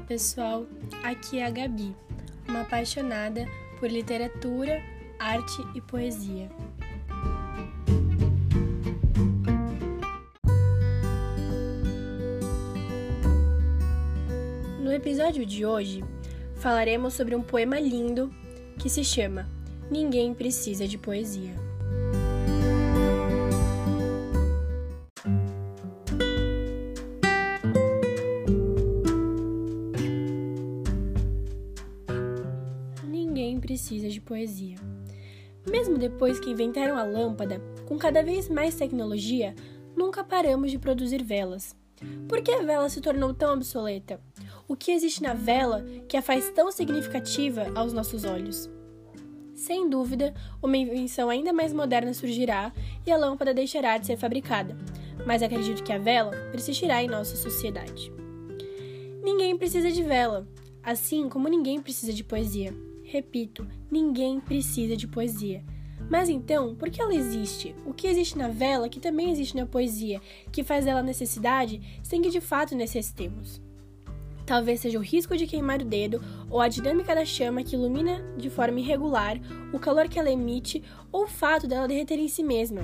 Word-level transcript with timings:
pessoal, 0.00 0.66
aqui 1.02 1.38
é 1.38 1.46
a 1.46 1.50
Gabi, 1.50 1.96
uma 2.46 2.60
apaixonada 2.60 3.46
por 3.80 3.90
literatura, 3.90 4.82
arte 5.18 5.62
e 5.74 5.80
poesia. 5.80 6.50
No 14.78 14.92
episódio 14.92 15.46
de 15.46 15.64
hoje, 15.64 16.04
falaremos 16.56 17.14
sobre 17.14 17.34
um 17.34 17.42
poema 17.42 17.80
lindo 17.80 18.30
que 18.78 18.90
se 18.90 19.02
chama 19.02 19.48
Ninguém 19.90 20.34
Precisa 20.34 20.86
de 20.86 20.98
Poesia. 20.98 21.67
Precisa 33.58 34.08
de 34.08 34.20
poesia. 34.20 34.76
Mesmo 35.68 35.98
depois 35.98 36.40
que 36.40 36.50
inventaram 36.50 36.96
a 36.96 37.02
lâmpada, 37.02 37.60
com 37.86 37.98
cada 37.98 38.22
vez 38.22 38.48
mais 38.48 38.74
tecnologia, 38.74 39.54
nunca 39.96 40.24
paramos 40.24 40.70
de 40.70 40.78
produzir 40.78 41.22
velas. 41.22 41.76
Por 42.28 42.40
que 42.42 42.52
a 42.52 42.62
vela 42.62 42.88
se 42.88 43.00
tornou 43.00 43.34
tão 43.34 43.54
obsoleta? 43.54 44.20
O 44.66 44.76
que 44.76 44.92
existe 44.92 45.22
na 45.22 45.34
vela 45.34 45.84
que 46.08 46.16
a 46.16 46.22
faz 46.22 46.50
tão 46.50 46.70
significativa 46.70 47.66
aos 47.74 47.92
nossos 47.92 48.24
olhos? 48.24 48.70
Sem 49.54 49.90
dúvida, 49.90 50.32
uma 50.62 50.76
invenção 50.76 51.28
ainda 51.28 51.52
mais 51.52 51.72
moderna 51.72 52.14
surgirá 52.14 52.72
e 53.04 53.10
a 53.10 53.16
lâmpada 53.16 53.52
deixará 53.52 53.98
de 53.98 54.06
ser 54.06 54.16
fabricada, 54.16 54.76
mas 55.26 55.42
acredito 55.42 55.82
que 55.82 55.92
a 55.92 55.98
vela 55.98 56.30
persistirá 56.52 57.02
em 57.02 57.08
nossa 57.08 57.34
sociedade. 57.34 58.12
Ninguém 59.20 59.58
precisa 59.58 59.90
de 59.90 60.02
vela, 60.02 60.46
assim 60.80 61.28
como 61.28 61.48
ninguém 61.48 61.82
precisa 61.82 62.12
de 62.12 62.22
poesia. 62.22 62.72
Repito, 63.10 63.66
ninguém 63.90 64.38
precisa 64.38 64.94
de 64.94 65.08
poesia. 65.08 65.64
Mas 66.10 66.28
então, 66.28 66.74
por 66.74 66.90
que 66.90 67.00
ela 67.00 67.14
existe? 67.14 67.74
O 67.86 67.94
que 67.94 68.06
existe 68.06 68.36
na 68.36 68.48
vela 68.48 68.86
que 68.86 69.00
também 69.00 69.30
existe 69.30 69.56
na 69.56 69.64
poesia, 69.64 70.20
que 70.52 70.62
faz 70.62 70.84
dela 70.84 71.02
necessidade 71.02 71.80
sem 72.02 72.20
que 72.20 72.28
de 72.28 72.38
fato 72.38 72.74
necessitemos? 72.74 73.62
Talvez 74.44 74.80
seja 74.80 74.98
o 74.98 75.02
risco 75.02 75.38
de 75.38 75.46
queimar 75.46 75.80
o 75.80 75.86
dedo, 75.86 76.22
ou 76.50 76.60
a 76.60 76.68
dinâmica 76.68 77.14
da 77.14 77.24
chama 77.24 77.62
que 77.62 77.76
ilumina 77.76 78.22
de 78.36 78.50
forma 78.50 78.78
irregular, 78.78 79.40
o 79.72 79.78
calor 79.78 80.06
que 80.06 80.18
ela 80.18 80.30
emite, 80.30 80.84
ou 81.10 81.24
o 81.24 81.28
fato 81.28 81.66
dela 81.66 81.88
derreter 81.88 82.18
em 82.18 82.28
si 82.28 82.42
mesma. 82.42 82.82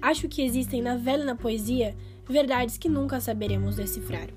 Acho 0.00 0.28
que 0.28 0.42
existem 0.42 0.80
na 0.80 0.96
vela 0.96 1.24
e 1.24 1.26
na 1.26 1.34
poesia 1.34 1.96
verdades 2.28 2.78
que 2.78 2.88
nunca 2.88 3.20
saberemos 3.20 3.74
decifrar. 3.74 4.28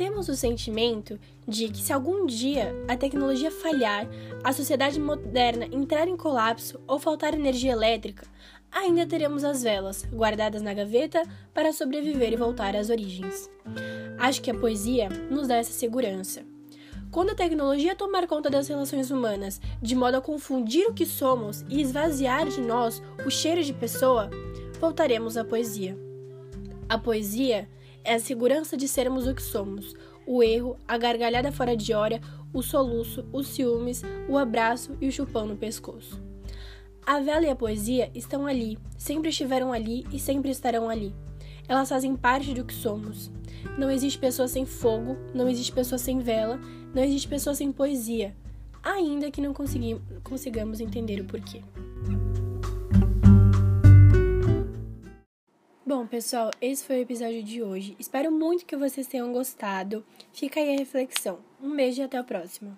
Temos 0.00 0.30
o 0.30 0.34
sentimento 0.34 1.20
de 1.46 1.68
que 1.68 1.76
se 1.76 1.92
algum 1.92 2.24
dia 2.24 2.74
a 2.88 2.96
tecnologia 2.96 3.50
falhar, 3.50 4.08
a 4.42 4.50
sociedade 4.50 4.98
moderna 4.98 5.66
entrar 5.70 6.08
em 6.08 6.16
colapso 6.16 6.80
ou 6.86 6.98
faltar 6.98 7.34
energia 7.34 7.72
elétrica, 7.72 8.26
ainda 8.72 9.04
teremos 9.04 9.44
as 9.44 9.62
velas 9.62 10.06
guardadas 10.10 10.62
na 10.62 10.72
gaveta 10.72 11.22
para 11.52 11.74
sobreviver 11.74 12.32
e 12.32 12.36
voltar 12.36 12.74
às 12.74 12.88
origens. 12.88 13.50
Acho 14.18 14.40
que 14.40 14.50
a 14.50 14.54
poesia 14.54 15.10
nos 15.30 15.46
dá 15.46 15.56
essa 15.56 15.72
segurança. 15.72 16.46
Quando 17.10 17.32
a 17.32 17.34
tecnologia 17.34 17.94
tomar 17.94 18.26
conta 18.26 18.48
das 18.48 18.68
relações 18.68 19.10
humanas 19.10 19.60
de 19.82 19.94
modo 19.94 20.14
a 20.14 20.22
confundir 20.22 20.86
o 20.86 20.94
que 20.94 21.04
somos 21.04 21.62
e 21.68 21.82
esvaziar 21.82 22.48
de 22.48 22.62
nós 22.62 23.02
o 23.26 23.30
cheiro 23.30 23.62
de 23.62 23.74
pessoa, 23.74 24.30
voltaremos 24.80 25.36
à 25.36 25.44
poesia. 25.44 25.94
A 26.88 26.96
poesia 26.96 27.68
é 28.04 28.14
a 28.14 28.18
segurança 28.18 28.76
de 28.76 28.88
sermos 28.88 29.26
o 29.26 29.34
que 29.34 29.42
somos, 29.42 29.94
o 30.26 30.42
erro, 30.42 30.76
a 30.86 30.96
gargalhada 30.96 31.52
fora 31.52 31.76
de 31.76 31.92
hora, 31.92 32.20
o 32.52 32.62
soluço, 32.62 33.26
os 33.32 33.48
ciúmes, 33.48 34.02
o 34.28 34.36
abraço 34.36 34.96
e 35.00 35.08
o 35.08 35.12
chupão 35.12 35.46
no 35.46 35.56
pescoço. 35.56 36.22
A 37.04 37.20
vela 37.20 37.46
e 37.46 37.50
a 37.50 37.56
poesia 37.56 38.10
estão 38.14 38.46
ali, 38.46 38.78
sempre 38.96 39.30
estiveram 39.30 39.72
ali 39.72 40.06
e 40.12 40.18
sempre 40.18 40.50
estarão 40.50 40.88
ali. 40.88 41.14
Elas 41.66 41.88
fazem 41.88 42.16
parte 42.16 42.52
do 42.52 42.64
que 42.64 42.74
somos. 42.74 43.30
Não 43.78 43.90
existe 43.90 44.18
pessoa 44.18 44.48
sem 44.48 44.64
fogo, 44.64 45.16
não 45.34 45.48
existe 45.48 45.72
pessoa 45.72 45.98
sem 45.98 46.18
vela, 46.18 46.60
não 46.94 47.02
existe 47.02 47.28
pessoa 47.28 47.54
sem 47.54 47.72
poesia, 47.72 48.34
ainda 48.82 49.30
que 49.30 49.40
não 49.40 49.54
consigamos 50.22 50.80
entender 50.80 51.20
o 51.20 51.24
porquê. 51.24 51.62
Pessoal, 56.10 56.50
esse 56.60 56.84
foi 56.84 56.98
o 56.98 57.02
episódio 57.02 57.40
de 57.40 57.62
hoje. 57.62 57.94
Espero 57.96 58.32
muito 58.32 58.66
que 58.66 58.76
vocês 58.76 59.06
tenham 59.06 59.32
gostado. 59.32 60.04
Fica 60.32 60.58
aí 60.58 60.74
a 60.74 60.78
reflexão. 60.78 61.38
Um 61.62 61.76
beijo 61.76 62.02
e 62.02 62.04
até 62.04 62.20
o 62.20 62.24
próximo. 62.24 62.76